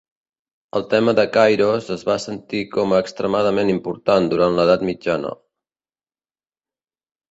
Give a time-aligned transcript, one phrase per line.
[0.79, 5.39] El tema de Kairos es va sentir com a extremadament important durant l'edat mitjana.